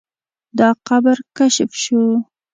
[0.57, 2.01] دا قبر کشف شو.